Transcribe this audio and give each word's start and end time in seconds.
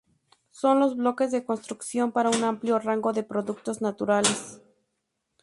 Son 0.49 0.79
los 0.79 0.97
bloques 0.97 1.29
de 1.31 1.45
construcción 1.45 2.11
para 2.11 2.31
un 2.31 2.43
amplio 2.43 2.79
rango 2.79 3.13
de 3.13 3.21
productos 3.21 3.81
naturales. 3.83 4.59